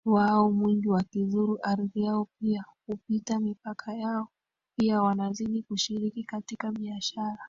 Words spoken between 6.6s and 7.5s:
biashara